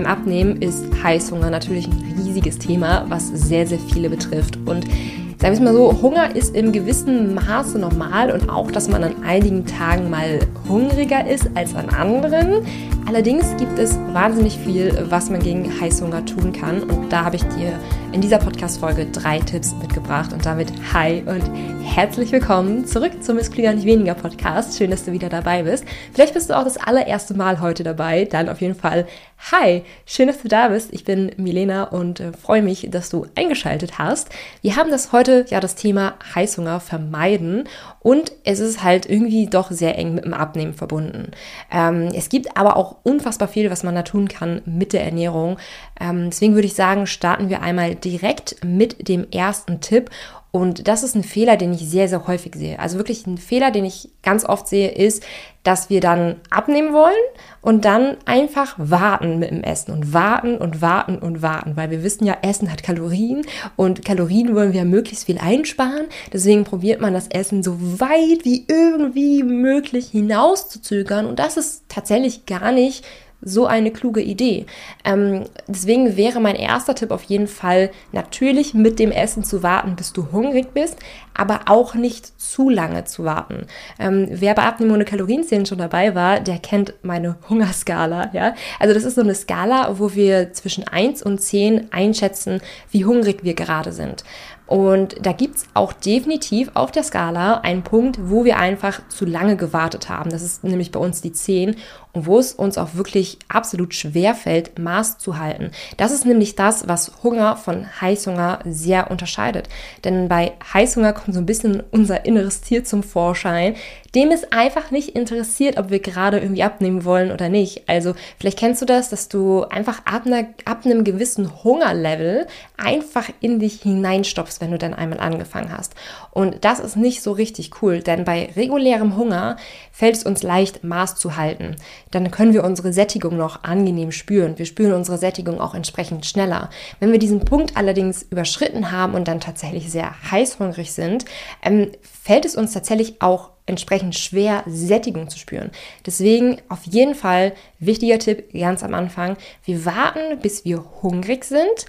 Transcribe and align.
beim 0.00 0.10
Abnehmen 0.10 0.62
ist 0.62 0.84
Heißhunger 1.02 1.50
natürlich 1.50 1.86
ein 1.86 2.14
riesiges 2.16 2.58
Thema, 2.58 3.04
was 3.08 3.28
sehr, 3.28 3.66
sehr 3.66 3.78
viele 3.78 4.08
betrifft. 4.08 4.56
Und 4.64 4.84
sagen 4.84 5.40
wir 5.40 5.52
es 5.52 5.60
mal 5.60 5.74
so, 5.74 6.00
Hunger 6.00 6.34
ist 6.34 6.56
im 6.56 6.72
gewissen 6.72 7.34
Maße 7.34 7.78
normal 7.78 8.30
und 8.30 8.48
auch, 8.48 8.70
dass 8.70 8.88
man 8.88 9.04
an 9.04 9.22
einigen 9.22 9.66
Tagen 9.66 10.08
mal 10.08 10.40
hungriger 10.66 11.26
ist 11.28 11.50
als 11.54 11.74
an 11.74 11.90
anderen. 11.90 12.64
Allerdings 13.06 13.44
gibt 13.58 13.78
es 13.78 13.98
wahnsinnig 14.14 14.58
viel, 14.58 15.06
was 15.10 15.28
man 15.28 15.40
gegen 15.40 15.68
Heißhunger 15.80 16.24
tun 16.24 16.52
kann. 16.52 16.82
Und 16.84 17.12
da 17.12 17.24
habe 17.26 17.36
ich 17.36 17.42
dir 17.42 17.74
in 18.12 18.20
dieser 18.20 18.38
Podcast-Folge 18.38 19.06
drei 19.06 19.38
Tipps 19.38 19.72
mitgebracht. 19.74 20.32
Und 20.32 20.44
damit 20.44 20.72
hi 20.92 21.22
und 21.26 21.42
herzlich 21.84 22.32
willkommen 22.32 22.84
zurück 22.84 23.22
zum 23.22 23.36
Miss 23.36 23.52
Klüger 23.52 23.72
nicht 23.72 23.86
weniger 23.86 24.14
Podcast. 24.14 24.76
Schön, 24.76 24.90
dass 24.90 25.04
du 25.04 25.12
wieder 25.12 25.28
dabei 25.28 25.62
bist. 25.62 25.84
Vielleicht 26.12 26.34
bist 26.34 26.50
du 26.50 26.58
auch 26.58 26.64
das 26.64 26.76
allererste 26.76 27.34
Mal 27.34 27.60
heute 27.60 27.84
dabei. 27.84 28.24
Dann 28.24 28.48
auf 28.48 28.60
jeden 28.60 28.74
Fall 28.74 29.06
hi. 29.52 29.82
Schön, 30.06 30.26
dass 30.26 30.42
du 30.42 30.48
da 30.48 30.68
bist. 30.68 30.92
Ich 30.92 31.04
bin 31.04 31.32
Milena 31.36 31.84
und 31.84 32.20
äh, 32.20 32.32
freue 32.32 32.62
mich, 32.62 32.88
dass 32.90 33.10
du 33.10 33.26
eingeschaltet 33.36 33.98
hast. 33.98 34.28
Wir 34.60 34.74
haben 34.74 34.90
das 34.90 35.12
heute 35.12 35.46
ja 35.48 35.60
das 35.60 35.76
Thema 35.76 36.14
Heißhunger 36.34 36.80
vermeiden. 36.80 37.68
Und 38.00 38.32
es 38.44 38.58
ist 38.58 38.82
halt 38.82 39.08
irgendwie 39.08 39.46
doch 39.46 39.70
sehr 39.70 39.96
eng 39.98 40.14
mit 40.14 40.24
dem 40.24 40.34
Abnehmen 40.34 40.74
verbunden. 40.74 41.30
Ähm, 41.70 42.10
es 42.14 42.28
gibt 42.28 42.56
aber 42.56 42.76
auch 42.76 42.96
unfassbar 43.04 43.48
viel, 43.48 43.70
was 43.70 43.82
man 43.82 43.94
da 43.94 44.02
tun 44.02 44.26
kann 44.26 44.62
mit 44.64 44.92
der 44.92 45.04
Ernährung. 45.04 45.58
Ähm, 46.00 46.30
deswegen 46.30 46.54
würde 46.54 46.66
ich 46.66 46.74
sagen, 46.74 47.06
starten 47.06 47.48
wir 47.48 47.62
einmal 47.62 47.94
direkt 48.04 48.64
mit 48.64 49.08
dem 49.08 49.26
ersten 49.30 49.80
Tipp. 49.80 50.10
Und 50.52 50.88
das 50.88 51.04
ist 51.04 51.14
ein 51.14 51.22
Fehler, 51.22 51.56
den 51.56 51.72
ich 51.72 51.88
sehr, 51.88 52.08
sehr 52.08 52.26
häufig 52.26 52.56
sehe. 52.56 52.80
Also 52.80 52.96
wirklich 52.96 53.24
ein 53.24 53.38
Fehler, 53.38 53.70
den 53.70 53.84
ich 53.84 54.08
ganz 54.22 54.44
oft 54.44 54.66
sehe, 54.66 54.90
ist, 54.90 55.22
dass 55.62 55.90
wir 55.90 56.00
dann 56.00 56.36
abnehmen 56.50 56.92
wollen 56.92 57.14
und 57.60 57.84
dann 57.84 58.16
einfach 58.24 58.74
warten 58.76 59.38
mit 59.38 59.50
dem 59.50 59.62
Essen 59.62 59.92
und 59.92 60.12
warten 60.12 60.56
und 60.56 60.82
warten 60.82 61.18
und 61.18 61.42
warten, 61.42 61.76
weil 61.76 61.90
wir 61.90 62.02
wissen 62.02 62.26
ja, 62.26 62.38
Essen 62.42 62.72
hat 62.72 62.82
Kalorien 62.82 63.42
und 63.76 64.04
Kalorien 64.04 64.56
wollen 64.56 64.72
wir 64.72 64.84
möglichst 64.84 65.26
viel 65.26 65.38
einsparen. 65.38 66.06
Deswegen 66.32 66.64
probiert 66.64 67.00
man 67.00 67.12
das 67.12 67.28
Essen 67.28 67.62
so 67.62 67.76
weit 68.00 68.44
wie 68.44 68.64
irgendwie 68.66 69.44
möglich 69.44 70.08
hinauszuzögern 70.08 71.26
und 71.26 71.38
das 71.38 71.56
ist 71.56 71.84
tatsächlich 71.88 72.46
gar 72.46 72.72
nicht 72.72 73.04
so 73.42 73.66
eine 73.66 73.90
kluge 73.90 74.20
Idee. 74.20 74.66
Ähm, 75.04 75.44
deswegen 75.66 76.16
wäre 76.16 76.40
mein 76.40 76.56
erster 76.56 76.94
Tipp 76.94 77.10
auf 77.10 77.22
jeden 77.24 77.46
Fall, 77.46 77.90
natürlich 78.12 78.74
mit 78.74 78.98
dem 78.98 79.10
Essen 79.10 79.44
zu 79.44 79.62
warten, 79.62 79.96
bis 79.96 80.12
du 80.12 80.32
hungrig 80.32 80.72
bist, 80.74 80.98
aber 81.34 81.62
auch 81.66 81.94
nicht 81.94 82.40
zu 82.40 82.68
lange 82.68 83.04
zu 83.04 83.24
warten. 83.24 83.66
Ähm, 83.98 84.28
wer 84.30 84.54
bei 84.54 84.64
Abnehmen 84.64 84.92
ohne 84.92 85.04
Kalorienzählen 85.04 85.66
schon 85.66 85.78
dabei 85.78 86.14
war, 86.14 86.40
der 86.40 86.58
kennt 86.58 86.94
meine 87.02 87.36
Hungerskala. 87.48 88.30
Ja? 88.32 88.54
Also 88.78 88.94
das 88.94 89.04
ist 89.04 89.14
so 89.14 89.22
eine 89.22 89.34
Skala, 89.34 89.98
wo 89.98 90.14
wir 90.14 90.52
zwischen 90.52 90.86
1 90.86 91.22
und 91.22 91.40
10 91.40 91.92
einschätzen, 91.92 92.60
wie 92.90 93.04
hungrig 93.04 93.42
wir 93.42 93.54
gerade 93.54 93.92
sind. 93.92 94.24
Und 94.70 95.26
da 95.26 95.32
gibt's 95.32 95.66
auch 95.74 95.92
definitiv 95.92 96.70
auf 96.74 96.92
der 96.92 97.02
Skala 97.02 97.54
einen 97.62 97.82
Punkt, 97.82 98.20
wo 98.30 98.44
wir 98.44 98.56
einfach 98.56 99.00
zu 99.08 99.24
lange 99.26 99.56
gewartet 99.56 100.08
haben. 100.08 100.30
Das 100.30 100.44
ist 100.44 100.62
nämlich 100.62 100.92
bei 100.92 101.00
uns 101.00 101.20
die 101.20 101.32
10 101.32 101.74
und 102.12 102.26
wo 102.26 102.38
es 102.38 102.52
uns 102.52 102.78
auch 102.78 102.94
wirklich 102.94 103.38
absolut 103.48 103.94
schwer 103.94 104.34
fällt, 104.34 104.78
Maß 104.78 105.18
zu 105.18 105.38
halten. 105.38 105.70
Das 105.96 106.12
ist 106.12 106.24
nämlich 106.24 106.54
das, 106.54 106.88
was 106.88 107.12
Hunger 107.22 107.56
von 107.56 107.86
Heißhunger 108.00 108.60
sehr 108.64 109.10
unterscheidet. 109.10 109.68
Denn 110.04 110.28
bei 110.28 110.52
Heißhunger 110.72 111.12
kommt 111.12 111.34
so 111.34 111.40
ein 111.40 111.46
bisschen 111.46 111.82
unser 111.90 112.24
inneres 112.24 112.60
Tier 112.60 112.84
zum 112.84 113.02
Vorschein, 113.02 113.74
dem 114.14 114.30
es 114.30 114.50
einfach 114.50 114.90
nicht 114.90 115.10
interessiert, 115.10 115.78
ob 115.78 115.90
wir 115.90 116.00
gerade 116.00 116.38
irgendwie 116.38 116.64
abnehmen 116.64 117.04
wollen 117.04 117.30
oder 117.30 117.48
nicht. 117.48 117.88
Also 117.88 118.14
vielleicht 118.38 118.58
kennst 118.58 118.82
du 118.82 118.86
das, 118.86 119.08
dass 119.08 119.28
du 119.28 119.62
einfach 119.64 120.04
ab, 120.04 120.26
einer, 120.26 120.46
ab 120.64 120.84
einem 120.84 121.04
gewissen 121.04 121.62
Hungerlevel 121.62 122.46
einfach 122.76 123.28
in 123.40 123.60
dich 123.60 123.82
hineinstopfst, 123.82 124.59
wenn 124.60 124.70
du 124.70 124.78
dann 124.78 124.94
einmal 124.94 125.20
angefangen 125.20 125.76
hast. 125.76 125.94
Und 126.30 126.64
das 126.64 126.80
ist 126.80 126.96
nicht 126.96 127.22
so 127.22 127.32
richtig 127.32 127.82
cool, 127.82 128.00
denn 128.00 128.24
bei 128.24 128.50
regulärem 128.56 129.16
Hunger 129.16 129.56
fällt 129.92 130.16
es 130.16 130.24
uns 130.24 130.42
leicht, 130.42 130.84
Maß 130.84 131.16
zu 131.16 131.36
halten. 131.36 131.76
Dann 132.10 132.30
können 132.30 132.52
wir 132.52 132.64
unsere 132.64 132.92
Sättigung 132.92 133.36
noch 133.36 133.64
angenehm 133.64 134.12
spüren. 134.12 134.58
Wir 134.58 134.66
spüren 134.66 134.92
unsere 134.92 135.18
Sättigung 135.18 135.60
auch 135.60 135.74
entsprechend 135.74 136.26
schneller. 136.26 136.70
Wenn 136.98 137.12
wir 137.12 137.18
diesen 137.18 137.44
Punkt 137.44 137.76
allerdings 137.76 138.22
überschritten 138.22 138.92
haben 138.92 139.14
und 139.14 139.28
dann 139.28 139.40
tatsächlich 139.40 139.90
sehr 139.90 140.14
heißhungrig 140.30 140.92
sind, 140.92 141.24
ähm, 141.62 141.92
fällt 142.02 142.44
es 142.44 142.56
uns 142.56 142.72
tatsächlich 142.72 143.22
auch 143.22 143.50
entsprechend 143.70 144.16
schwer, 144.16 144.64
Sättigung 144.66 145.30
zu 145.30 145.38
spüren. 145.38 145.70
Deswegen 146.04 146.60
auf 146.68 146.84
jeden 146.84 147.14
Fall 147.14 147.52
wichtiger 147.78 148.18
Tipp 148.18 148.52
ganz 148.52 148.82
am 148.82 148.94
Anfang. 148.94 149.36
Wir 149.64 149.84
warten, 149.84 150.40
bis 150.40 150.64
wir 150.64 150.84
hungrig 151.02 151.44
sind, 151.44 151.86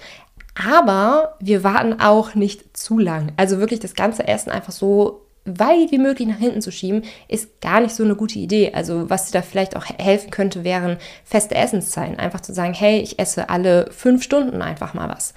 aber 0.56 1.35
wir 1.39 1.63
warten 1.63 2.00
auch 2.00 2.35
nicht 2.35 2.75
zu 2.78 2.97
lang. 2.97 3.31
Also 3.38 3.59
wirklich 3.59 3.79
das 3.79 3.94
ganze 3.94 4.28
Essen 4.28 4.51
einfach 4.51 4.73
so 4.73 5.22
weit 5.45 5.91
wie 5.91 5.97
möglich 5.97 6.28
nach 6.28 6.38
hinten 6.38 6.62
zu 6.62 6.72
schieben, 6.72 7.03
ist 7.28 7.62
gar 7.62 7.81
nicht 7.81 7.95
so 7.95 8.03
eine 8.03 8.16
gute 8.16 8.38
Idee. 8.38 8.73
Also 8.73 9.09
was 9.09 9.25
dir 9.25 9.40
da 9.40 9.41
vielleicht 9.41 9.75
auch 9.75 9.85
helfen 9.97 10.29
könnte, 10.29 10.63
wären 10.63 10.97
feste 11.23 11.56
Essenszeiten. 11.56 12.19
Einfach 12.19 12.41
zu 12.41 12.53
sagen, 12.53 12.73
hey, 12.73 13.00
ich 13.00 13.17
esse 13.17 13.50
alle 13.50 13.90
fünf 13.91 14.23
Stunden 14.23 14.61
einfach 14.61 14.94
mal 14.94 15.09
was. 15.09 15.34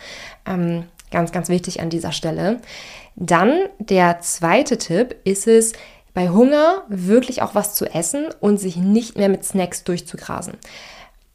Ähm, 0.47 0.85
ganz, 1.11 1.33
ganz 1.33 1.49
wichtig 1.49 1.81
an 1.81 1.91
dieser 1.91 2.13
Stelle. 2.13 2.61
Dann 3.17 3.61
der 3.79 4.21
zweite 4.21 4.77
Tipp 4.77 5.17
ist 5.25 5.47
es, 5.47 5.73
bei 6.13 6.29
Hunger 6.29 6.85
wirklich 6.89 7.43
auch 7.43 7.57
was 7.57 7.75
zu 7.75 7.87
essen 7.87 8.27
und 8.41 8.59
sich 8.59 8.77
nicht 8.77 9.17
mehr 9.17 9.29
mit 9.29 9.45
Snacks 9.45 9.83
durchzugrasen. 9.83 10.55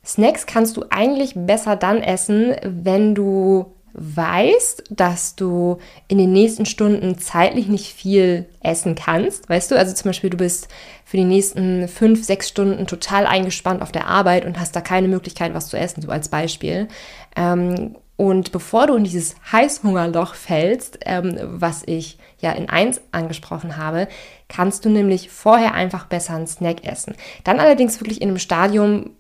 Snacks 0.06 0.46
kannst 0.46 0.78
du 0.78 0.86
eigentlich 0.90 1.34
besser 1.36 1.76
dann 1.76 2.02
essen, 2.02 2.56
wenn 2.64 3.16
du 3.16 3.74
weißt, 3.94 4.84
dass 4.92 5.36
du 5.36 5.80
in 6.08 6.18
den 6.18 6.32
nächsten 6.32 6.66
Stunden 6.66 7.18
zeitlich 7.18 7.68
nicht 7.68 7.94
viel 7.94 8.48
essen 8.62 8.96
kannst, 8.96 9.50
weißt 9.50 9.72
du, 9.72 9.78
also 9.78 9.94
zum 9.94 10.10
Beispiel 10.10 10.30
du 10.30 10.38
bist 10.38 10.68
für 11.06 11.18
die 11.18 11.26
nächsten 11.26 11.88
fünf, 11.88 12.24
sechs 12.24 12.48
Stunden 12.48 12.88
total 12.88 13.26
eingespannt 13.26 13.82
auf 13.82 13.92
der 13.92 14.08
Arbeit 14.08 14.46
und 14.46 14.60
hast 14.60 14.76
da 14.76 14.82
keine 14.82 15.08
Möglichkeit, 15.08 15.54
was 15.54 15.68
zu 15.68 15.78
essen, 15.78 16.02
so 16.02 16.10
als 16.10 16.30
Beispiel. 16.30 16.88
Ähm, 17.36 17.96
und 18.16 18.52
bevor 18.52 18.88
du 18.88 18.96
in 18.96 19.06
dieses 19.06 19.36
Heißhungerloch 19.52 20.36
fällst, 20.36 21.00
ähm, 21.06 21.38
was 21.42 21.84
ich 21.86 22.18
ja 22.40 22.52
in 22.52 22.70
eins 22.70 23.02
angesprochen 23.12 23.78
habe, 23.78 24.08
kannst 24.50 24.84
du 24.84 24.90
nämlich 24.90 25.30
vorher 25.30 25.74
einfach 25.74 26.06
besser 26.06 26.36
einen 26.36 26.48
Snack 26.48 26.84
essen. 26.86 27.16
Dann 27.44 27.60
allerdings 27.60 28.00
wirklich 28.02 28.22
in 28.22 28.28
einem 28.28 28.40
Stadium, 28.40 29.12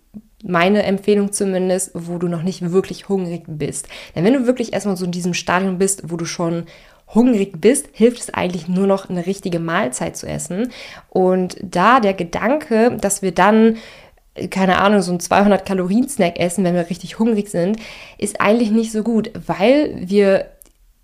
meine 0.43 0.83
Empfehlung 0.83 1.31
zumindest, 1.31 1.91
wo 1.93 2.17
du 2.17 2.27
noch 2.27 2.43
nicht 2.43 2.71
wirklich 2.71 3.09
hungrig 3.09 3.43
bist. 3.47 3.87
Denn 4.15 4.23
wenn 4.23 4.33
du 4.33 4.47
wirklich 4.47 4.73
erstmal 4.73 4.97
so 4.97 5.05
in 5.05 5.11
diesem 5.11 5.33
Stadium 5.33 5.77
bist, 5.77 6.09
wo 6.09 6.17
du 6.17 6.25
schon 6.25 6.65
hungrig 7.13 7.59
bist, 7.59 7.87
hilft 7.91 8.21
es 8.21 8.33
eigentlich 8.33 8.67
nur 8.67 8.87
noch 8.87 9.09
eine 9.09 9.25
richtige 9.25 9.59
Mahlzeit 9.59 10.15
zu 10.15 10.27
essen. 10.27 10.71
Und 11.09 11.57
da 11.61 11.99
der 11.99 12.13
Gedanke, 12.13 12.97
dass 12.99 13.21
wir 13.21 13.33
dann 13.33 13.77
keine 14.51 14.79
Ahnung, 14.79 15.01
so 15.01 15.11
ein 15.11 15.19
200 15.19 15.65
Kalorien 15.65 16.07
Snack 16.07 16.39
essen, 16.39 16.63
wenn 16.63 16.75
wir 16.75 16.89
richtig 16.89 17.19
hungrig 17.19 17.49
sind, 17.49 17.77
ist 18.17 18.39
eigentlich 18.39 18.71
nicht 18.71 18.91
so 18.91 19.03
gut, 19.03 19.31
weil 19.47 19.95
wir 19.99 20.45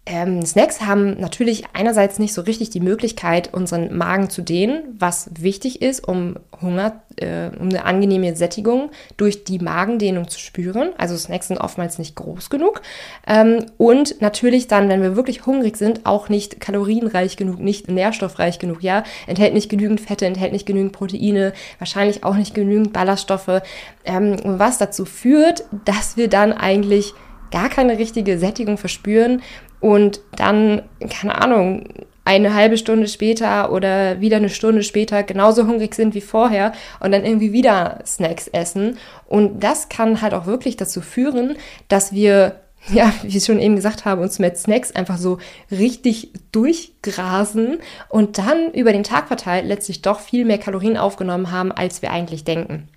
ähm, 0.07 0.45
Snacks 0.45 0.81
haben 0.81 1.19
natürlich 1.19 1.63
einerseits 1.73 2.19
nicht 2.19 2.33
so 2.33 2.41
richtig 2.41 2.69
die 2.69 2.79
Möglichkeit, 2.79 3.51
unseren 3.53 3.97
Magen 3.97 4.29
zu 4.29 4.43
dehnen, 4.43 4.83
was 4.99 5.31
wichtig 5.39 5.81
ist, 5.81 6.07
um 6.07 6.35
Hunger, 6.61 7.01
äh, 7.16 7.49
um 7.59 7.69
eine 7.69 7.85
angenehme 7.85 8.35
Sättigung 8.35 8.91
durch 9.17 9.45
die 9.45 9.57
Magendehnung 9.57 10.27
zu 10.27 10.38
spüren. 10.39 10.89
Also 10.99 11.17
Snacks 11.17 11.47
sind 11.47 11.57
oftmals 11.57 11.97
nicht 11.97 12.15
groß 12.15 12.51
genug. 12.51 12.83
Ähm, 13.25 13.65
und 13.77 14.21
natürlich 14.21 14.67
dann, 14.67 14.89
wenn 14.89 15.01
wir 15.01 15.15
wirklich 15.15 15.47
hungrig 15.47 15.75
sind, 15.75 16.05
auch 16.05 16.29
nicht 16.29 16.61
kalorienreich 16.61 17.35
genug, 17.35 17.59
nicht 17.59 17.89
nährstoffreich 17.89 18.59
genug. 18.59 18.83
Ja, 18.83 19.03
enthält 19.25 19.55
nicht 19.55 19.69
genügend 19.69 20.01
Fette, 20.01 20.27
enthält 20.27 20.53
nicht 20.53 20.67
genügend 20.67 20.94
Proteine, 20.94 21.51
wahrscheinlich 21.79 22.23
auch 22.23 22.35
nicht 22.35 22.53
genügend 22.53 22.94
Ballaststoffe, 22.94 23.61
ähm, 24.03 24.35
was 24.44 24.77
dazu 24.77 25.03
führt, 25.03 25.63
dass 25.85 26.15
wir 26.15 26.27
dann 26.27 26.53
eigentlich 26.53 27.15
gar 27.51 27.69
keine 27.69 27.97
richtige 27.97 28.38
Sättigung 28.38 28.77
verspüren 28.77 29.41
und 29.80 30.22
dann, 30.36 30.81
keine 31.10 31.42
Ahnung, 31.42 31.88
eine 32.25 32.56
halbe 32.56 32.77
Stunde 32.77 33.07
später 33.07 33.72
oder 33.72 34.19
wieder 34.19 34.38
eine 34.38 34.50
Stunde 34.50 34.81
später 34.81 35.22
genauso 35.22 35.68
hungrig 35.68 35.94
sind 35.94 36.16
wie 36.16 36.22
vorher 36.22 36.74
und 37.00 37.12
dann 37.12 37.24
irgendwie 37.24 37.54
wieder 37.54 38.00
Snacks 38.06 38.48
essen. 38.48 38.98
Und 39.27 39.63
das 39.63 39.89
kann 39.89 40.22
halt 40.22 40.33
auch 40.33 40.48
wirklich 40.48 40.75
dazu 40.75 41.01
führen, 41.01 41.56
dass 41.88 42.13
wir, 42.13 42.62
ja, 42.92 43.13
wie 43.22 43.38
ich 43.38 43.45
schon 43.45 43.60
eben 43.60 43.75
gesagt 43.75 44.06
habe, 44.06 44.24
uns 44.24 44.39
mit 44.39 44.57
Snacks 44.57 44.92
einfach 44.92 45.18
so 45.18 45.38
richtig 45.69 46.33
durchgrasen 46.51 47.78
und 48.10 48.39
dann 48.39 48.71
über 48.74 48.92
den 48.92 49.04
Tag 49.04 49.28
verteilt 49.28 49.66
letztlich 49.66 50.01
doch 50.01 50.19
viel 50.19 50.45
mehr 50.45 50.57
Kalorien 50.57 50.98
aufgenommen 50.98 51.51
haben, 51.51 51.71
als 51.71 52.01
wir 52.01 52.12
eigentlich 52.12 52.44
denken. 52.44 52.89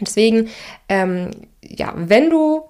Deswegen, 0.00 0.48
ähm, 0.88 1.30
ja, 1.62 1.92
wenn 1.94 2.30
du 2.30 2.62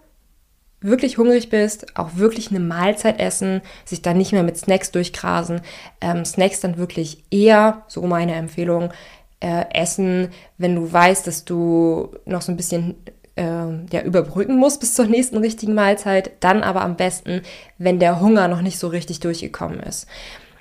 wirklich 0.82 1.18
hungrig 1.18 1.50
bist, 1.50 1.96
auch 1.96 2.16
wirklich 2.16 2.50
eine 2.50 2.60
Mahlzeit 2.60 3.20
essen, 3.20 3.62
sich 3.84 4.02
dann 4.02 4.18
nicht 4.18 4.32
mehr 4.32 4.42
mit 4.42 4.56
Snacks 4.56 4.90
durchgrasen. 4.90 5.60
Ähm, 6.00 6.24
Snacks 6.24 6.60
dann 6.60 6.76
wirklich 6.76 7.24
eher, 7.30 7.82
so 7.88 8.02
meine 8.02 8.34
Empfehlung, 8.34 8.92
äh, 9.40 9.64
essen, 9.72 10.28
wenn 10.58 10.74
du 10.74 10.92
weißt, 10.92 11.26
dass 11.26 11.44
du 11.44 12.10
noch 12.26 12.42
so 12.42 12.52
ein 12.52 12.56
bisschen 12.56 12.94
äh, 13.36 13.42
ja, 13.90 14.02
überbrücken 14.02 14.56
muss 14.56 14.78
bis 14.78 14.94
zur 14.94 15.06
nächsten 15.06 15.38
richtigen 15.38 15.74
Mahlzeit. 15.74 16.32
Dann 16.40 16.62
aber 16.62 16.82
am 16.82 16.96
besten, 16.96 17.42
wenn 17.78 17.98
der 17.98 18.20
Hunger 18.20 18.48
noch 18.48 18.62
nicht 18.62 18.78
so 18.78 18.88
richtig 18.88 19.20
durchgekommen 19.20 19.80
ist. 19.80 20.06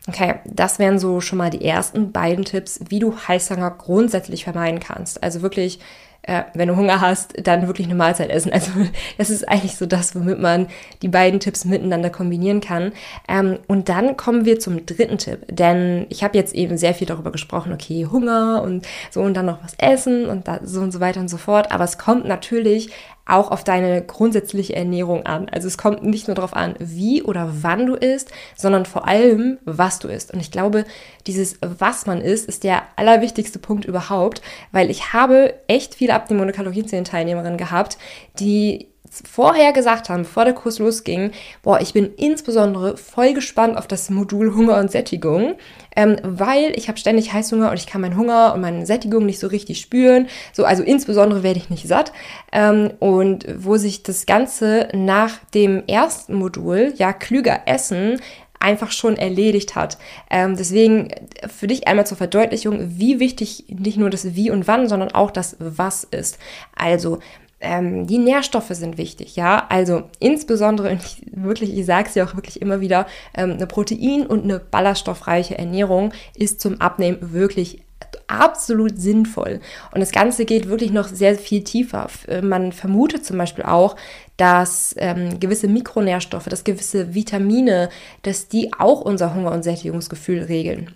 Okay, 0.07 0.35
das 0.45 0.79
wären 0.79 0.97
so 0.97 1.21
schon 1.21 1.37
mal 1.37 1.51
die 1.51 1.63
ersten 1.63 2.11
beiden 2.11 2.43
Tipps, 2.43 2.79
wie 2.89 2.97
du 2.97 3.15
Heißhunger 3.15 3.69
grundsätzlich 3.71 4.43
vermeiden 4.43 4.79
kannst. 4.79 5.21
Also 5.21 5.43
wirklich 5.43 5.79
äh, 6.23 6.43
wenn 6.53 6.67
du 6.67 6.75
Hunger 6.75 7.01
hast, 7.01 7.33
dann 7.45 7.67
wirklich 7.67 7.87
eine 7.87 7.95
Mahlzeit 7.95 8.29
essen. 8.29 8.51
Also 8.61 8.71
das 9.17 9.31
ist 9.31 9.49
eigentlich 9.49 9.75
so 9.75 9.87
das, 9.87 10.15
womit 10.15 10.39
man 10.39 10.67
die 11.01 11.07
beiden 11.07 11.39
Tipps 11.39 11.65
miteinander 11.65 12.11
kombinieren 12.11 12.61
kann. 12.61 12.91
Ähm, 13.27 13.57
und 13.67 13.89
dann 13.89 14.17
kommen 14.17 14.45
wir 14.45 14.59
zum 14.59 14.85
dritten 14.85 15.17
Tipp, 15.17 15.45
denn 15.49 16.05
ich 16.09 16.23
habe 16.23 16.37
jetzt 16.37 16.53
eben 16.53 16.77
sehr 16.77 16.93
viel 16.93 17.07
darüber 17.07 17.31
gesprochen, 17.31 17.73
okay, 17.73 18.07
Hunger 18.11 18.61
und 18.61 18.87
so 19.09 19.21
und 19.21 19.33
dann 19.33 19.47
noch 19.47 19.63
was 19.63 19.73
essen 19.79 20.27
und 20.27 20.47
da, 20.47 20.59
so 20.63 20.81
und 20.81 20.91
so 20.91 20.99
weiter 20.99 21.21
und 21.21 21.29
so 21.29 21.37
fort. 21.37 21.71
Aber 21.71 21.85
es 21.85 21.97
kommt 21.97 22.25
natürlich 22.27 22.91
auch 23.25 23.51
auf 23.51 23.63
deine 23.63 24.01
grundsätzliche 24.01 24.75
Ernährung 24.75 25.25
an. 25.25 25.47
Also 25.49 25.67
es 25.67 25.77
kommt 25.77 26.03
nicht 26.03 26.27
nur 26.27 26.35
darauf 26.35 26.55
an, 26.55 26.75
wie 26.79 27.23
oder 27.23 27.49
wann 27.61 27.85
du 27.85 27.95
isst, 27.95 28.31
sondern 28.55 28.85
vor 28.85 29.07
allem, 29.07 29.57
was 29.63 29.99
du 29.99 30.07
isst. 30.07 30.33
Und 30.33 30.39
ich 30.39 30.51
glaube, 30.51 30.85
dieses 31.27 31.57
was 31.61 32.05
man 32.05 32.21
isst, 32.21 32.47
ist 32.47 32.63
der 32.63 32.83
allerwichtigste 32.95 33.59
Punkt 33.59 33.85
überhaupt, 33.85 34.41
weil 34.71 34.89
ich 34.89 35.13
habe 35.13 35.53
echt 35.67 35.95
viele 35.95 36.13
Abnehmen- 36.13 36.41
und 36.41 36.51
Kalorienzählen-Teilnehmerinnen 36.51 37.57
gehabt, 37.57 37.97
die 38.39 38.90
vorher 39.29 39.73
gesagt 39.73 40.09
haben, 40.09 40.23
bevor 40.23 40.45
der 40.45 40.53
Kurs 40.53 40.79
losging, 40.79 41.31
boah, 41.63 41.81
ich 41.81 41.93
bin 41.93 42.13
insbesondere 42.15 42.95
voll 42.95 43.33
gespannt 43.33 43.77
auf 43.77 43.87
das 43.87 44.09
Modul 44.09 44.55
Hunger 44.55 44.77
und 44.77 44.89
Sättigung, 44.89 45.55
ähm, 45.95 46.17
weil 46.23 46.71
ich 46.75 46.87
habe 46.87 46.97
ständig 46.97 47.33
Heißhunger 47.33 47.69
und 47.71 47.77
ich 47.77 47.87
kann 47.87 48.01
meinen 48.01 48.15
Hunger 48.15 48.53
und 48.53 48.61
meine 48.61 48.85
Sättigung 48.85 49.25
nicht 49.25 49.39
so 49.39 49.47
richtig 49.47 49.81
spüren. 49.81 50.27
So, 50.53 50.63
also 50.63 50.81
insbesondere 50.83 51.43
werde 51.43 51.59
ich 51.59 51.69
nicht 51.69 51.87
satt. 51.87 52.13
Ähm, 52.53 52.91
und 52.99 53.45
wo 53.57 53.75
sich 53.75 54.03
das 54.03 54.25
Ganze 54.25 54.87
nach 54.93 55.39
dem 55.53 55.83
ersten 55.87 56.35
Modul, 56.35 56.93
ja, 56.95 57.11
klüger 57.11 57.61
essen, 57.65 58.17
einfach 58.61 58.91
schon 58.91 59.17
erledigt 59.17 59.75
hat. 59.75 59.97
Ähm, 60.29 60.55
deswegen 60.55 61.09
für 61.47 61.67
dich 61.67 61.87
einmal 61.87 62.05
zur 62.05 62.17
Verdeutlichung, 62.17 62.97
wie 62.97 63.19
wichtig 63.19 63.65
nicht 63.67 63.97
nur 63.97 64.09
das 64.09 64.35
Wie 64.35 64.51
und 64.51 64.67
Wann, 64.67 64.87
sondern 64.87 65.11
auch 65.11 65.31
das 65.31 65.57
Was 65.59 66.03
ist. 66.03 66.37
Also 66.75 67.19
ähm, 67.61 68.07
die 68.07 68.17
Nährstoffe 68.17 68.69
sind 68.69 68.97
wichtig, 68.97 69.35
ja. 69.35 69.65
Also 69.69 70.03
insbesondere, 70.19 70.89
und 70.89 71.03
ich, 71.03 71.21
wirklich, 71.31 71.77
ich 71.77 71.85
sage 71.85 72.09
es 72.09 72.15
ja 72.15 72.25
auch 72.25 72.35
wirklich 72.35 72.61
immer 72.61 72.81
wieder, 72.81 73.05
ähm, 73.35 73.51
eine 73.51 73.67
Protein- 73.67 74.25
und 74.25 74.43
eine 74.43 74.59
ballaststoffreiche 74.59 75.57
Ernährung 75.57 76.11
ist 76.35 76.59
zum 76.59 76.81
Abnehmen 76.81 77.33
wirklich 77.33 77.81
absolut 78.27 78.97
sinnvoll. 78.97 79.59
Und 79.93 79.99
das 79.99 80.11
Ganze 80.11 80.45
geht 80.45 80.69
wirklich 80.69 80.91
noch 80.91 81.07
sehr 81.07 81.35
viel 81.35 81.63
tiefer. 81.63 82.07
Äh, 82.27 82.41
man 82.41 82.71
vermutet 82.71 83.25
zum 83.25 83.37
Beispiel 83.37 83.65
auch, 83.65 83.95
dass 84.37 84.95
ähm, 84.97 85.39
gewisse 85.39 85.67
Mikronährstoffe, 85.67 86.45
dass 86.45 86.63
gewisse 86.63 87.13
Vitamine, 87.13 87.89
dass 88.23 88.47
die 88.47 88.71
auch 88.77 89.01
unser 89.01 89.35
Hunger- 89.35 89.51
und 89.51 89.63
Sättigungsgefühl 89.63 90.43
regeln. 90.43 90.95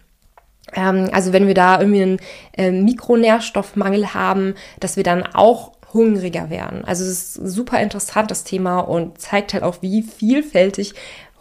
Ähm, 0.74 1.10
also 1.12 1.34
wenn 1.34 1.48
wir 1.48 1.54
da 1.54 1.80
irgendwie 1.80 2.02
einen 2.02 2.20
äh, 2.58 2.72
Mikronährstoffmangel 2.72 4.14
haben, 4.14 4.56
dass 4.80 4.98
wir 4.98 5.04
dann 5.04 5.24
auch 5.24 5.74
hungriger 5.94 6.50
werden. 6.50 6.86
Also 6.86 7.04
es 7.04 7.36
ist 7.38 7.56
super 7.56 7.80
interessant, 7.82 8.32
das 8.32 8.44
Thema, 8.44 8.80
und 8.80 9.20
zeigt 9.22 9.54
halt 9.54 9.64
auch, 9.64 9.82
wie 9.82 10.04
vielfältig 10.04 10.94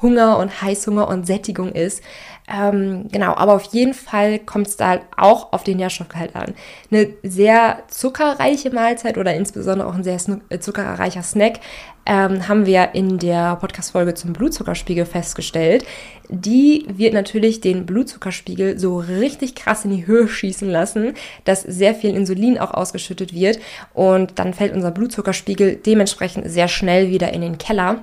Hunger 0.04 0.38
und 0.38 0.62
Heißhunger 0.62 1.08
und 1.08 1.26
Sättigung 1.26 1.72
ist. 1.72 2.02
Ähm, 2.46 3.08
genau, 3.10 3.34
aber 3.34 3.54
auf 3.54 3.64
jeden 3.72 3.94
Fall 3.94 4.38
kommt 4.38 4.66
es 4.66 4.76
da 4.76 5.00
auch 5.16 5.54
auf 5.54 5.64
den 5.64 5.78
Nährstoffgehalt 5.78 6.36
an. 6.36 6.54
Eine 6.90 7.08
sehr 7.22 7.82
zuckerreiche 7.88 8.70
Mahlzeit 8.70 9.16
oder 9.16 9.34
insbesondere 9.34 9.88
auch 9.88 9.94
ein 9.94 10.04
sehr 10.04 10.20
äh, 10.50 10.58
zuckerreicher 10.58 11.22
Snack 11.22 11.60
ähm, 12.04 12.46
haben 12.46 12.66
wir 12.66 12.90
in 12.94 13.18
der 13.18 13.56
Podcast-Folge 13.56 14.12
zum 14.12 14.34
Blutzuckerspiegel 14.34 15.06
festgestellt. 15.06 15.86
Die 16.28 16.84
wird 16.88 17.14
natürlich 17.14 17.62
den 17.62 17.86
Blutzuckerspiegel 17.86 18.78
so 18.78 18.98
richtig 18.98 19.54
krass 19.54 19.86
in 19.86 19.96
die 19.96 20.06
Höhe 20.06 20.28
schießen 20.28 20.68
lassen, 20.68 21.14
dass 21.44 21.62
sehr 21.62 21.94
viel 21.94 22.14
Insulin 22.14 22.58
auch 22.58 22.74
ausgeschüttet 22.74 23.32
wird 23.32 23.58
und 23.94 24.38
dann 24.38 24.52
fällt 24.52 24.74
unser 24.74 24.90
Blutzuckerspiegel 24.90 25.76
dementsprechend 25.76 26.50
sehr 26.50 26.68
schnell 26.68 27.08
wieder 27.08 27.32
in 27.32 27.40
den 27.40 27.56
Keller 27.56 28.02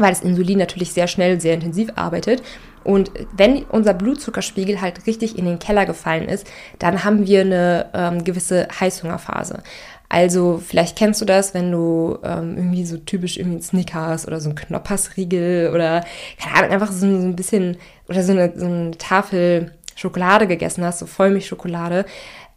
weil 0.00 0.10
das 0.10 0.22
Insulin 0.22 0.58
natürlich 0.58 0.92
sehr 0.92 1.06
schnell, 1.06 1.40
sehr 1.40 1.54
intensiv 1.54 1.90
arbeitet. 1.96 2.42
Und 2.82 3.10
wenn 3.36 3.64
unser 3.64 3.94
Blutzuckerspiegel 3.94 4.80
halt 4.80 5.06
richtig 5.06 5.36
in 5.38 5.44
den 5.44 5.58
Keller 5.58 5.86
gefallen 5.86 6.28
ist, 6.28 6.46
dann 6.78 7.04
haben 7.04 7.26
wir 7.26 7.42
eine 7.42 7.90
ähm, 7.92 8.24
gewisse 8.24 8.68
Heißhungerphase. 8.80 9.62
Also 10.08 10.60
vielleicht 10.64 10.98
kennst 10.98 11.20
du 11.20 11.24
das, 11.24 11.54
wenn 11.54 11.70
du 11.70 12.18
ähm, 12.24 12.56
irgendwie 12.56 12.84
so 12.84 12.96
typisch 12.96 13.36
irgendwie 13.36 13.56
einen 13.56 13.62
Snickers 13.62 14.26
oder 14.26 14.40
so 14.40 14.48
ein 14.48 14.56
Knoppersriegel 14.56 15.70
oder 15.72 16.04
keine 16.36 16.56
Ahnung, 16.56 16.70
einfach 16.70 16.90
so, 16.90 17.06
ein 17.06 17.36
bisschen 17.36 17.76
oder 18.08 18.24
so 18.24 18.32
eine, 18.32 18.52
so 18.56 18.66
eine 18.66 18.90
Tafel 18.98 19.72
Schokolade 19.94 20.46
gegessen 20.46 20.82
hast, 20.84 20.98
so 20.98 21.06
Vollmilchschokolade, 21.06 22.06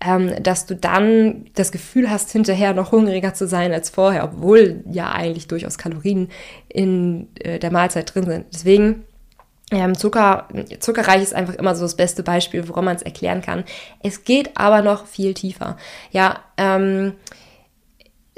ähm, 0.06 0.42
dass 0.42 0.66
du 0.66 0.76
dann 0.76 1.46
das 1.56 1.72
Gefühl 1.72 2.10
hast, 2.10 2.32
hinterher 2.32 2.74
noch 2.74 2.92
hungriger 2.92 3.34
zu 3.34 3.48
sein 3.48 3.72
als 3.72 3.90
vorher, 3.90 4.24
obwohl 4.24 4.84
ja 4.90 5.12
eigentlich 5.12 5.48
durchaus 5.48 5.78
Kalorien 5.78 6.30
in 6.70 7.28
äh, 7.40 7.60
der 7.60 7.72
Mahlzeit 7.72 8.14
drin 8.14 8.26
sind. 8.26 8.46
Deswegen 8.54 9.06
ähm, 9.72 9.96
Zucker, 9.96 10.48
zuckerreich 10.80 11.24
ist 11.24 11.34
einfach 11.34 11.56
immer 11.56 11.76
so 11.76 11.84
das 11.84 11.96
beste 11.96 12.22
Beispiel, 12.22 12.68
woran 12.68 12.86
man 12.86 12.96
es 12.96 13.02
erklären 13.02 13.42
kann. 13.42 13.64
Es 14.04 14.24
geht 14.24 14.52
aber 14.56 14.82
noch 14.82 15.08
viel 15.08 15.34
tiefer. 15.34 15.78
Ja, 16.12 16.42
ähm, 16.58 17.14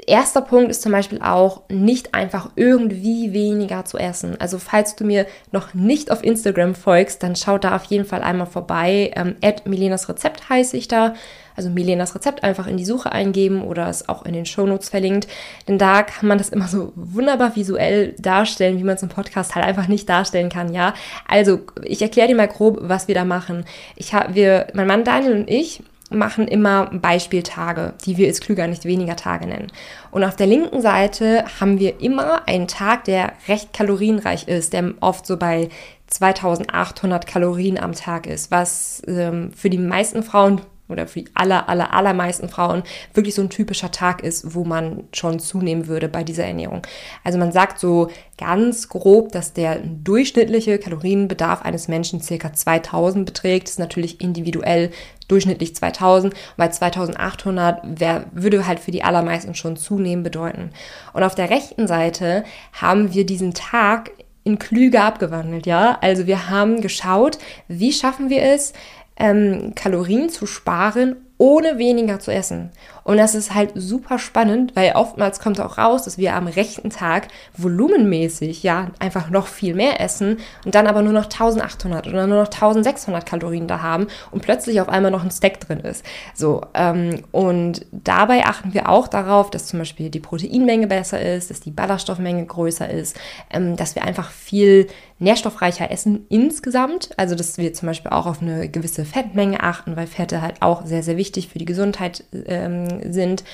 erster 0.06 0.40
Punkt 0.40 0.70
ist 0.70 0.82
zum 0.82 0.92
Beispiel 0.92 1.20
auch, 1.20 1.62
nicht 1.68 2.14
einfach 2.14 2.50
irgendwie 2.54 3.32
weniger 3.32 3.84
zu 3.84 3.98
essen. 3.98 4.40
Also 4.40 4.58
falls 4.58 4.96
du 4.96 5.04
mir 5.04 5.26
noch 5.50 5.74
nicht 5.74 6.10
auf 6.10 6.24
Instagram 6.24 6.74
folgst, 6.74 7.22
dann 7.22 7.36
schau 7.36 7.58
da 7.58 7.76
auf 7.76 7.84
jeden 7.84 8.04
Fall 8.04 8.22
einmal 8.22 8.46
vorbei. 8.46 9.10
Ähm, 9.14 9.36
Milenas 9.64 10.08
Rezept 10.08 10.48
heiße 10.48 10.76
ich 10.76 10.88
da. 10.88 11.14
Also 11.56 11.70
Milenas 11.70 12.14
Rezept 12.14 12.44
einfach 12.44 12.66
in 12.66 12.76
die 12.76 12.84
Suche 12.84 13.10
eingeben 13.12 13.62
oder 13.62 13.88
es 13.88 14.08
auch 14.08 14.24
in 14.24 14.32
den 14.32 14.46
Shownotes 14.46 14.88
verlinkt. 14.88 15.26
Denn 15.66 15.78
da 15.78 16.02
kann 16.02 16.28
man 16.28 16.38
das 16.38 16.50
immer 16.50 16.68
so 16.68 16.92
wunderbar 16.94 17.56
visuell 17.56 18.14
darstellen, 18.18 18.78
wie 18.78 18.84
man 18.84 18.96
es 18.96 19.02
im 19.02 19.08
Podcast 19.08 19.54
halt 19.54 19.66
einfach 19.66 19.88
nicht 19.88 20.08
darstellen 20.08 20.48
kann, 20.48 20.72
ja. 20.72 20.94
Also 21.26 21.60
ich 21.82 22.02
erkläre 22.02 22.28
dir 22.28 22.36
mal 22.36 22.48
grob, 22.48 22.78
was 22.82 23.08
wir 23.08 23.14
da 23.14 23.24
machen. 23.24 23.64
Ich 23.96 24.14
habe, 24.14 24.34
wir, 24.34 24.68
mein 24.74 24.86
Mann 24.86 25.04
Daniel 25.04 25.34
und 25.34 25.50
ich, 25.50 25.82
machen 26.10 26.46
immer 26.46 26.86
Beispieltage, 26.92 27.94
die 28.04 28.16
wir 28.16 28.28
als 28.28 28.40
Klüger 28.40 28.66
nicht 28.66 28.84
weniger 28.84 29.16
Tage 29.16 29.46
nennen. 29.46 29.72
Und 30.10 30.24
auf 30.24 30.36
der 30.36 30.46
linken 30.46 30.80
Seite 30.80 31.44
haben 31.60 31.80
wir 31.80 32.00
immer 32.00 32.46
einen 32.46 32.68
Tag, 32.68 33.04
der 33.04 33.32
recht 33.48 33.72
kalorienreich 33.72 34.46
ist, 34.46 34.72
der 34.72 34.94
oft 35.00 35.26
so 35.26 35.36
bei 35.36 35.68
2800 36.08 37.26
Kalorien 37.26 37.78
am 37.78 37.92
Tag 37.92 38.26
ist, 38.26 38.50
was 38.50 39.02
ähm, 39.08 39.50
für 39.54 39.70
die 39.70 39.78
meisten 39.78 40.22
Frauen 40.22 40.60
oder 40.88 41.06
für 41.06 41.20
die 41.20 41.30
aller, 41.34 41.68
aller, 41.68 41.92
allermeisten 41.92 42.48
Frauen 42.48 42.82
wirklich 43.14 43.34
so 43.34 43.42
ein 43.42 43.50
typischer 43.50 43.90
Tag 43.90 44.22
ist, 44.22 44.54
wo 44.54 44.64
man 44.64 45.04
schon 45.12 45.38
zunehmen 45.38 45.86
würde 45.86 46.08
bei 46.08 46.24
dieser 46.24 46.44
Ernährung. 46.44 46.82
Also 47.24 47.38
man 47.38 47.52
sagt 47.52 47.78
so 47.78 48.08
ganz 48.38 48.88
grob, 48.88 49.32
dass 49.32 49.52
der 49.52 49.78
durchschnittliche 49.78 50.78
Kalorienbedarf 50.78 51.62
eines 51.62 51.88
Menschen 51.88 52.20
circa 52.20 52.52
2000 52.52 53.26
beträgt. 53.26 53.64
Das 53.64 53.72
ist 53.72 53.78
natürlich 53.78 54.20
individuell 54.20 54.90
durchschnittlich 55.28 55.74
2000. 55.74 56.34
Und 56.34 56.40
bei 56.56 56.68
2800 56.68 58.00
wär, 58.00 58.26
würde 58.32 58.66
halt 58.66 58.80
für 58.80 58.90
die 58.90 59.04
allermeisten 59.04 59.54
schon 59.54 59.76
zunehmen 59.76 60.22
bedeuten. 60.22 60.70
Und 61.12 61.22
auf 61.22 61.34
der 61.34 61.50
rechten 61.50 61.86
Seite 61.86 62.44
haben 62.72 63.12
wir 63.12 63.26
diesen 63.26 63.54
Tag 63.54 64.10
in 64.44 64.60
Klüge 64.60 65.02
abgewandelt, 65.02 65.66
ja. 65.66 65.98
Also 66.00 66.28
wir 66.28 66.48
haben 66.48 66.80
geschaut, 66.80 67.38
wie 67.66 67.92
schaffen 67.92 68.30
wir 68.30 68.42
es, 68.42 68.72
ähm, 69.18 69.72
Kalorien 69.74 70.28
zu 70.30 70.46
sparen, 70.46 71.16
ohne 71.38 71.78
weniger 71.78 72.18
zu 72.18 72.32
essen. 72.32 72.70
Und 73.04 73.18
das 73.18 73.34
ist 73.34 73.54
halt 73.54 73.70
super 73.74 74.18
spannend, 74.18 74.74
weil 74.74 74.92
oftmals 74.94 75.38
kommt 75.38 75.60
auch 75.60 75.78
raus, 75.78 76.02
dass 76.02 76.18
wir 76.18 76.34
am 76.34 76.48
rechten 76.48 76.90
Tag 76.90 77.28
volumenmäßig 77.56 78.62
ja 78.62 78.90
einfach 78.98 79.30
noch 79.30 79.46
viel 79.46 79.74
mehr 79.74 80.00
essen 80.00 80.38
und 80.64 80.74
dann 80.74 80.88
aber 80.88 81.02
nur 81.02 81.12
noch 81.12 81.26
1800 81.26 82.08
oder 82.08 82.26
nur 82.26 82.38
noch 82.38 82.48
1600 82.48 83.24
Kalorien 83.24 83.68
da 83.68 83.82
haben 83.82 84.08
und 84.32 84.42
plötzlich 84.42 84.80
auf 84.80 84.88
einmal 84.88 85.12
noch 85.12 85.22
ein 85.22 85.30
Stack 85.30 85.60
drin 85.60 85.80
ist. 85.80 86.04
So, 86.34 86.62
ähm, 86.74 87.22
und 87.30 87.86
dabei 87.92 88.44
achten 88.44 88.74
wir 88.74 88.88
auch 88.88 89.06
darauf, 89.06 89.50
dass 89.50 89.66
zum 89.66 89.78
Beispiel 89.78 90.10
die 90.10 90.20
Proteinmenge 90.20 90.88
besser 90.88 91.20
ist, 91.20 91.50
dass 91.50 91.60
die 91.60 91.70
Ballaststoffmenge 91.70 92.46
größer 92.46 92.90
ist, 92.90 93.16
ähm, 93.52 93.76
dass 93.76 93.94
wir 93.94 94.02
einfach 94.02 94.30
viel 94.30 94.88
nährstoffreicher 95.18 95.90
essen 95.90 96.26
insgesamt. 96.28 97.10
Also, 97.16 97.34
dass 97.34 97.56
wir 97.56 97.72
zum 97.72 97.86
Beispiel 97.86 98.10
auch 98.10 98.26
auf 98.26 98.42
eine 98.42 98.68
gewisse 98.68 99.04
Fettmenge 99.04 99.62
achten, 99.62 99.96
weil 99.96 100.06
Fette 100.06 100.42
halt 100.42 100.60
auch 100.60 100.84
sehr, 100.84 101.02
sehr 101.02 101.16
wichtig 101.16 101.25
für 101.34 101.58
die 101.58 101.64
Gesundheit 101.64 102.24
ähm, 102.46 103.12
sind 103.12 103.44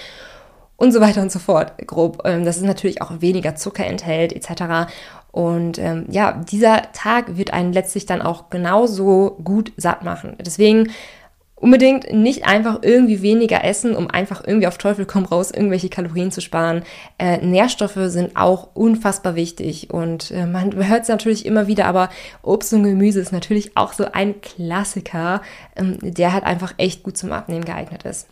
und 0.76 0.92
so 0.92 1.00
weiter 1.00 1.22
und 1.22 1.30
so 1.30 1.38
fort, 1.38 1.74
grob. 1.86 2.22
Ähm, 2.24 2.44
dass 2.44 2.56
es 2.56 2.62
natürlich 2.62 3.02
auch 3.02 3.20
weniger 3.20 3.54
Zucker 3.54 3.86
enthält, 3.86 4.32
etc. 4.32 4.90
Und 5.30 5.78
ähm, 5.78 6.06
ja, 6.10 6.32
dieser 6.32 6.92
Tag 6.92 7.36
wird 7.36 7.52
einen 7.52 7.72
letztlich 7.72 8.04
dann 8.04 8.20
auch 8.20 8.50
genauso 8.50 9.38
gut 9.42 9.72
satt 9.76 10.04
machen. 10.04 10.36
Deswegen 10.40 10.90
unbedingt 11.62 12.12
nicht 12.12 12.44
einfach 12.44 12.80
irgendwie 12.82 13.22
weniger 13.22 13.62
essen, 13.62 13.94
um 13.94 14.10
einfach 14.10 14.42
irgendwie 14.44 14.66
auf 14.66 14.78
Teufel 14.78 15.06
komm 15.06 15.24
raus 15.24 15.52
irgendwelche 15.52 15.88
Kalorien 15.88 16.32
zu 16.32 16.40
sparen. 16.40 16.82
Äh, 17.18 17.38
Nährstoffe 17.38 17.98
sind 18.06 18.36
auch 18.36 18.70
unfassbar 18.74 19.36
wichtig 19.36 19.88
und 19.90 20.32
äh, 20.32 20.44
man 20.44 20.74
hört 20.88 21.02
es 21.02 21.08
natürlich 21.08 21.46
immer 21.46 21.68
wieder, 21.68 21.86
aber 21.86 22.10
Obst 22.42 22.74
und 22.74 22.82
Gemüse 22.82 23.20
ist 23.20 23.30
natürlich 23.30 23.76
auch 23.76 23.92
so 23.92 24.06
ein 24.10 24.40
Klassiker, 24.40 25.40
ähm, 25.76 25.98
der 26.02 26.32
halt 26.32 26.42
einfach 26.42 26.74
echt 26.78 27.04
gut 27.04 27.16
zum 27.16 27.30
Abnehmen 27.30 27.64
geeignet 27.64 28.02
ist. 28.02 28.26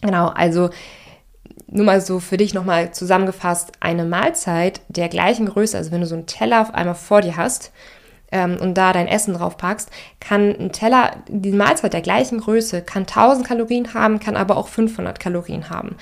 Genau, 0.00 0.28
also 0.28 0.70
nur 1.66 1.84
mal 1.84 2.00
so 2.00 2.20
für 2.20 2.38
dich 2.38 2.54
nochmal 2.54 2.90
zusammengefasst, 2.92 3.72
eine 3.80 4.06
Mahlzeit 4.06 4.80
der 4.88 5.10
gleichen 5.10 5.44
Größe, 5.44 5.76
also 5.76 5.90
wenn 5.90 6.00
du 6.00 6.06
so 6.06 6.14
einen 6.14 6.26
Teller 6.26 6.62
auf 6.62 6.72
einmal 6.72 6.94
vor 6.94 7.20
dir 7.20 7.36
hast, 7.36 7.70
ähm, 8.32 8.56
und 8.60 8.74
da 8.74 8.92
dein 8.92 9.08
Essen 9.08 9.34
drauf 9.34 9.56
packst, 9.56 9.90
kann 10.20 10.54
ein 10.58 10.72
Teller, 10.72 11.16
die 11.28 11.52
Mahlzeit 11.52 11.92
der 11.92 12.00
gleichen 12.00 12.40
Größe, 12.40 12.82
kann 12.82 13.02
1000 13.02 13.46
Kalorien 13.46 13.94
haben, 13.94 14.20
kann 14.20 14.36
aber 14.36 14.56
auch 14.56 14.68
500 14.68 15.20
Kalorien 15.20 15.70
haben. 15.70 15.96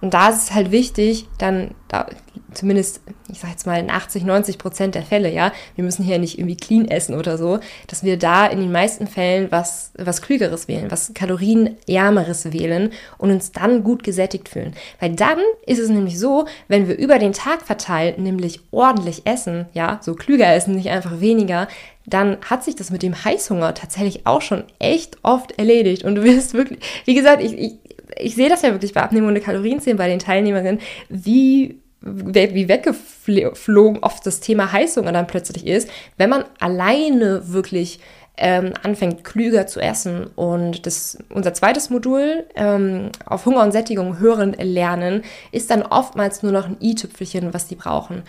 Und 0.00 0.14
da 0.14 0.30
ist 0.30 0.44
es 0.44 0.54
halt 0.54 0.70
wichtig, 0.70 1.26
dann 1.38 1.74
da, 1.88 2.06
zumindest, 2.54 3.00
ich 3.30 3.40
sag 3.40 3.50
jetzt 3.50 3.66
mal 3.66 3.78
in 3.78 3.90
80, 3.90 4.24
90 4.24 4.58
Prozent 4.58 4.94
der 4.94 5.02
Fälle, 5.02 5.30
ja, 5.32 5.52
wir 5.74 5.84
müssen 5.84 6.04
hier 6.04 6.18
nicht 6.18 6.38
irgendwie 6.38 6.56
clean 6.56 6.88
essen 6.88 7.14
oder 7.14 7.36
so, 7.36 7.58
dass 7.86 8.02
wir 8.02 8.18
da 8.18 8.46
in 8.46 8.60
den 8.60 8.72
meisten 8.72 9.06
Fällen 9.06 9.50
was, 9.50 9.92
was 9.96 10.22
Klügeres 10.22 10.68
wählen, 10.68 10.90
was 10.90 11.12
Kalorienärmeres 11.14 12.52
wählen 12.52 12.92
und 13.18 13.30
uns 13.30 13.52
dann 13.52 13.84
gut 13.84 14.02
gesättigt 14.02 14.48
fühlen. 14.48 14.74
Weil 15.00 15.14
dann 15.14 15.38
ist 15.66 15.78
es 15.78 15.90
nämlich 15.90 16.18
so, 16.18 16.46
wenn 16.68 16.88
wir 16.88 16.96
über 16.96 17.18
den 17.18 17.32
Tag 17.32 17.62
verteilt, 17.62 18.18
nämlich 18.18 18.60
ordentlich 18.70 19.26
essen, 19.26 19.66
ja, 19.72 19.98
so 20.02 20.14
klüger 20.14 20.52
essen, 20.54 20.76
nicht 20.76 20.90
einfach 20.90 21.20
weniger, 21.20 21.68
dann 22.06 22.38
hat 22.42 22.64
sich 22.64 22.74
das 22.76 22.90
mit 22.90 23.02
dem 23.02 23.24
Heißhunger 23.24 23.74
tatsächlich 23.74 24.26
auch 24.26 24.42
schon 24.42 24.64
echt 24.78 25.18
oft 25.22 25.58
erledigt. 25.58 26.04
Und 26.04 26.16
du 26.16 26.24
wirst 26.24 26.54
wirklich, 26.54 26.80
wie 27.04 27.14
gesagt, 27.14 27.42
ich, 27.42 27.52
ich, 27.52 27.74
ich 28.22 28.34
sehe 28.34 28.48
das 28.48 28.62
ja 28.62 28.72
wirklich 28.72 28.94
bei 28.94 29.02
Abnehmen 29.02 29.26
ohne 29.26 29.40
Kalorienzählen 29.40 29.98
bei 29.98 30.08
den 30.08 30.18
Teilnehmerinnen, 30.18 30.80
wie 31.08 31.80
wie 32.02 32.66
weggeflogen 32.66 34.02
oft 34.02 34.24
das 34.24 34.40
Thema 34.40 34.72
Heißhunger 34.72 35.12
dann 35.12 35.26
plötzlich 35.26 35.66
ist, 35.66 35.90
wenn 36.16 36.30
man 36.30 36.44
alleine 36.58 37.52
wirklich 37.52 38.00
ähm, 38.38 38.72
anfängt, 38.82 39.22
klüger 39.22 39.66
zu 39.66 39.80
essen. 39.80 40.26
Und 40.34 40.86
das, 40.86 41.18
unser 41.28 41.52
zweites 41.52 41.90
Modul 41.90 42.46
ähm, 42.56 43.10
auf 43.26 43.44
Hunger 43.44 43.62
und 43.62 43.72
Sättigung 43.72 44.18
hören 44.18 44.54
lernen, 44.54 45.22
ist 45.52 45.70
dann 45.70 45.82
oftmals 45.82 46.42
nur 46.42 46.52
noch 46.52 46.66
ein 46.66 46.78
i-Tüpfelchen, 46.80 47.52
was 47.52 47.68
die 47.68 47.76
brauchen. 47.76 48.22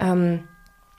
Ähm, 0.00 0.44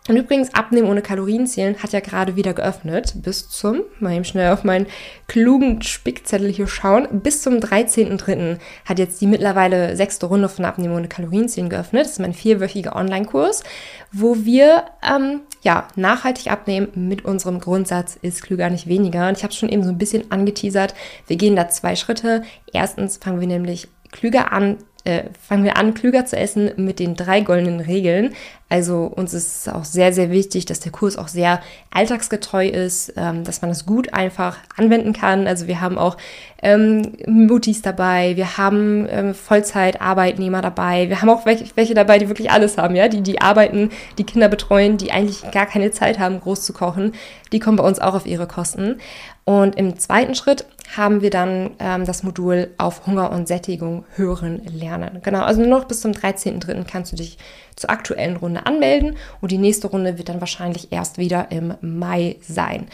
und 0.09 0.17
übrigens, 0.17 0.55
Abnehmen 0.55 0.89
ohne 0.89 1.03
Kalorien 1.03 1.45
zählen 1.45 1.77
hat 1.77 1.93
ja 1.93 1.99
gerade 1.99 2.35
wieder 2.35 2.53
geöffnet. 2.53 3.13
Bis 3.17 3.47
zum, 3.47 3.81
mal 3.99 4.15
eben 4.15 4.25
schnell 4.25 4.51
auf 4.51 4.63
meinen 4.63 4.87
klugen 5.27 5.83
Spickzettel 5.83 6.51
hier 6.51 6.65
schauen, 6.65 7.21
bis 7.21 7.43
zum 7.43 7.57
13.03. 7.57 8.57
hat 8.85 8.97
jetzt 8.97 9.21
die 9.21 9.27
mittlerweile 9.27 9.95
sechste 9.95 10.25
Runde 10.25 10.49
von 10.49 10.65
Abnehmen 10.65 10.95
ohne 10.95 11.07
Kalorien 11.07 11.47
zählen 11.47 11.69
geöffnet. 11.69 12.05
Das 12.05 12.13
ist 12.13 12.19
mein 12.19 12.33
vierwöchiger 12.33 12.95
Online-Kurs, 12.95 13.63
wo 14.11 14.35
wir 14.43 14.85
ähm, 15.07 15.41
ja, 15.61 15.87
nachhaltig 15.95 16.51
abnehmen 16.51 16.87
mit 16.95 17.23
unserem 17.23 17.59
Grundsatz 17.59 18.17
ist 18.19 18.41
klüger, 18.41 18.71
nicht 18.71 18.87
weniger. 18.87 19.27
Und 19.27 19.37
ich 19.37 19.43
habe 19.43 19.51
es 19.51 19.59
schon 19.59 19.69
eben 19.69 19.83
so 19.83 19.89
ein 19.89 19.99
bisschen 19.99 20.31
angeteasert. 20.31 20.95
Wir 21.27 21.37
gehen 21.37 21.55
da 21.55 21.69
zwei 21.69 21.95
Schritte. 21.95 22.41
Erstens 22.73 23.17
fangen 23.17 23.39
wir 23.39 23.47
nämlich 23.47 23.87
klüger 24.11 24.51
an, 24.51 24.77
äh, 25.09 25.23
fangen 25.47 25.63
wir 25.63 25.77
an, 25.77 25.93
klüger 25.93 26.25
zu 26.25 26.37
essen 26.37 26.71
mit 26.77 26.99
den 26.99 27.15
drei 27.15 27.41
goldenen 27.41 27.79
Regeln. 27.79 28.35
Also 28.71 29.05
uns 29.05 29.33
ist 29.33 29.67
auch 29.67 29.83
sehr, 29.83 30.13
sehr 30.13 30.29
wichtig, 30.29 30.65
dass 30.65 30.79
der 30.79 30.91
Kurs 30.91 31.17
auch 31.17 31.27
sehr 31.27 31.59
alltagsgetreu 31.89 32.67
ist, 32.67 33.13
ähm, 33.17 33.43
dass 33.43 33.63
man 33.63 33.71
das 33.71 33.87
gut 33.87 34.13
einfach 34.13 34.57
anwenden 34.77 35.11
kann. 35.11 35.47
Also 35.47 35.65
wir 35.65 35.81
haben 35.81 35.97
auch 35.97 36.17
ähm, 36.61 37.13
Mutis 37.25 37.81
dabei, 37.81 38.35
wir 38.35 38.57
haben 38.57 39.07
ähm, 39.09 39.33
Vollzeitarbeitnehmer 39.33 40.61
dabei, 40.61 41.09
wir 41.09 41.21
haben 41.21 41.29
auch 41.29 41.47
welche, 41.47 41.65
welche 41.75 41.95
dabei, 41.95 42.19
die 42.19 42.27
wirklich 42.27 42.51
alles 42.51 42.77
haben, 42.77 42.95
ja, 42.95 43.07
die, 43.07 43.21
die 43.21 43.41
arbeiten, 43.41 43.89
die 44.19 44.23
Kinder 44.23 44.49
betreuen, 44.49 44.97
die 44.97 45.11
eigentlich 45.11 45.49
gar 45.51 45.65
keine 45.65 45.89
Zeit 45.89 46.19
haben, 46.19 46.39
groß 46.39 46.61
zu 46.61 46.73
kochen. 46.73 47.13
Die 47.51 47.59
kommen 47.59 47.77
bei 47.77 47.83
uns 47.83 47.99
auch 47.99 48.13
auf 48.13 48.27
ihre 48.27 48.45
Kosten. 48.45 48.99
Und 49.45 49.77
im 49.77 49.97
zweiten 49.97 50.35
Schritt 50.35 50.65
haben 50.95 51.21
wir 51.21 51.29
dann 51.29 51.71
ähm, 51.79 52.05
das 52.05 52.23
Modul 52.23 52.71
auf 52.77 53.05
Hunger 53.05 53.31
und 53.31 53.47
Sättigung 53.47 54.05
hören 54.15 54.61
lernen. 54.65 55.19
Genau, 55.23 55.41
also 55.41 55.61
nur 55.61 55.69
noch 55.69 55.85
bis 55.85 56.01
zum 56.01 56.11
13.03. 56.11 56.83
kannst 56.89 57.11
du 57.11 57.15
dich 57.15 57.37
zur 57.75 57.89
aktuellen 57.89 58.37
Runde 58.37 58.65
anmelden 58.65 59.15
und 59.41 59.51
die 59.51 59.57
nächste 59.57 59.87
Runde 59.87 60.17
wird 60.17 60.29
dann 60.29 60.41
wahrscheinlich 60.41 60.91
erst 60.91 61.17
wieder 61.17 61.51
im 61.51 61.75
Mai 61.81 62.37
sein. 62.41 62.87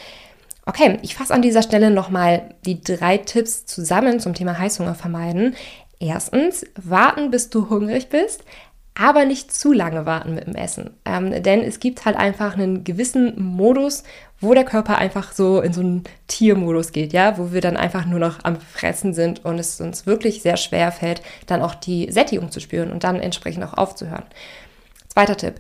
Okay, 0.66 0.98
ich 1.04 1.16
fasse 1.16 1.34
an 1.34 1.42
dieser 1.42 1.62
Stelle 1.62 1.92
nochmal 1.92 2.56
die 2.66 2.82
drei 2.82 3.18
Tipps 3.18 3.66
zusammen 3.66 4.20
zum 4.20 4.34
Thema 4.34 4.58
Heißhunger 4.58 4.96
vermeiden. 4.96 5.56
Erstens, 6.00 6.66
warten, 6.75 7.32
bis 7.32 7.50
du 7.50 7.70
hungrig 7.70 8.10
bist 8.10 8.44
aber 8.96 9.25
nicht 9.25 9.54
zu 9.54 9.74
lange 9.74 10.06
warten 10.06 10.34
mit 10.34 10.48
dem 10.48 10.56
Essen. 10.56 10.92
Ähm, 11.06 11.44
denn 11.44 11.62
es 11.62 11.80
gibt 11.80 12.06
halt 12.06 12.16
einfach 12.16 12.54
einen 12.54 12.84
gewissen 12.86 13.34
Modus, 13.42 14.04
wo 14.40 14.54
der 14.54 14.64
Körper 14.64 14.98
einfach 14.98 15.34
so 15.34 15.62
in 15.62 15.74
so 15.74 15.82
einen 15.82 16.04
Tiermodus 16.28 16.94
geht, 16.94 17.12
ja, 17.14 17.38
wo 17.38 17.52
wir 17.52 17.62
dann 17.62 17.78
einfach 17.78 18.06
nur 18.06 18.20
noch 18.20 18.44
am 18.44 18.60
Fressen 18.60 19.14
sind 19.14 19.44
und 19.44 19.60
es 19.60 19.80
uns 19.82 20.06
wirklich 20.06 20.42
sehr 20.42 20.58
schwer 20.58 20.92
fällt, 20.92 21.22
dann 21.46 21.62
auch 21.62 21.75
die 21.75 22.12
Sättigung 22.12 22.52
zu 22.52 22.60
spüren 22.60 22.92
und 22.92 23.04
dann 23.04 23.20
entsprechend 23.20 23.64
auch 23.66 23.74
aufzuhören. 23.74 24.24
Zweiter 25.10 25.36
Tipp. 25.36 25.56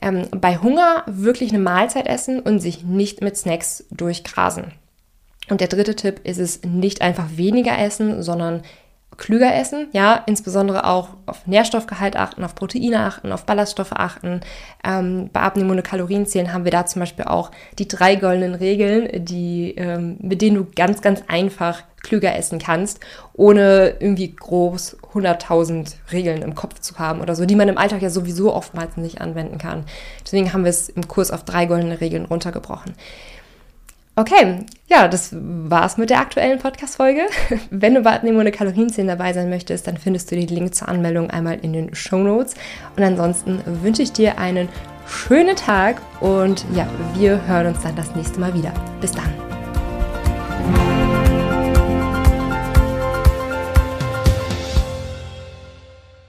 Ähm, 0.00 0.28
bei 0.30 0.56
Hunger 0.56 1.04
wirklich 1.06 1.50
eine 1.50 1.58
Mahlzeit 1.58 2.06
essen 2.06 2.40
und 2.40 2.60
sich 2.60 2.84
nicht 2.84 3.20
mit 3.20 3.36
Snacks 3.36 3.84
durchgrasen. 3.90 4.72
Und 5.50 5.60
der 5.60 5.68
dritte 5.68 5.96
Tipp 5.96 6.20
ist 6.24 6.38
es, 6.38 6.62
nicht 6.62 7.02
einfach 7.02 7.26
weniger 7.36 7.78
essen, 7.78 8.22
sondern 8.22 8.62
klüger 9.16 9.54
essen, 9.54 9.88
ja, 9.92 10.22
insbesondere 10.26 10.86
auch 10.86 11.10
auf 11.26 11.46
Nährstoffgehalt 11.46 12.16
achten, 12.16 12.44
auf 12.44 12.54
Proteine 12.54 13.00
achten, 13.00 13.32
auf 13.32 13.44
Ballaststoffe 13.44 13.92
achten. 13.92 14.40
Ähm, 14.84 15.30
bei 15.32 15.40
Abnehmen 15.40 15.70
ohne 15.70 15.82
Kalorien 15.82 16.26
zählen 16.26 16.52
haben 16.52 16.64
wir 16.64 16.70
da 16.70 16.86
zum 16.86 17.00
Beispiel 17.00 17.24
auch 17.24 17.50
die 17.78 17.88
drei 17.88 18.14
goldenen 18.14 18.54
Regeln, 18.54 19.24
die, 19.24 19.74
ähm, 19.76 20.18
mit 20.20 20.40
denen 20.40 20.56
du 20.56 20.66
ganz, 20.74 21.02
ganz 21.02 21.22
einfach 21.26 21.82
klüger 22.02 22.36
essen 22.36 22.58
kannst, 22.60 23.00
ohne 23.34 23.96
irgendwie 23.98 24.34
groß 24.34 24.98
100.000 25.12 25.94
Regeln 26.12 26.42
im 26.42 26.54
Kopf 26.54 26.78
zu 26.78 26.98
haben 26.98 27.20
oder 27.20 27.34
so, 27.34 27.44
die 27.44 27.56
man 27.56 27.68
im 27.68 27.76
Alltag 27.76 28.02
ja 28.02 28.10
sowieso 28.10 28.54
oftmals 28.54 28.96
nicht 28.96 29.20
anwenden 29.20 29.58
kann. 29.58 29.84
Deswegen 30.24 30.52
haben 30.52 30.64
wir 30.64 30.70
es 30.70 30.88
im 30.88 31.08
Kurs 31.08 31.32
auf 31.32 31.44
drei 31.44 31.66
goldene 31.66 32.00
Regeln 32.00 32.24
runtergebrochen. 32.24 32.94
Okay, 34.18 34.64
ja, 34.88 35.06
das 35.06 35.30
war's 35.32 35.96
mit 35.96 36.10
der 36.10 36.18
aktuellen 36.18 36.58
Podcast-Folge. 36.58 37.20
Wenn 37.70 37.94
du 37.94 38.00
bei 38.00 38.16
Abnehmen 38.16 38.40
ohne 38.40 38.50
Kalorienzählen 38.50 39.06
dabei 39.06 39.32
sein 39.32 39.48
möchtest, 39.48 39.86
dann 39.86 39.96
findest 39.96 40.32
du 40.32 40.34
den 40.34 40.48
Link 40.48 40.74
zur 40.74 40.88
Anmeldung 40.88 41.30
einmal 41.30 41.60
in 41.60 41.72
den 41.72 41.94
Show 41.94 42.18
Notes. 42.18 42.54
Und 42.96 43.04
ansonsten 43.04 43.62
wünsche 43.80 44.02
ich 44.02 44.10
dir 44.10 44.36
einen 44.36 44.68
schönen 45.06 45.54
Tag 45.54 46.02
und 46.18 46.64
ja, 46.74 46.88
wir 47.14 47.46
hören 47.46 47.68
uns 47.68 47.82
dann 47.82 47.94
das 47.94 48.16
nächste 48.16 48.40
Mal 48.40 48.52
wieder. 48.54 48.72
Bis 49.00 49.12
dann. 49.12 49.47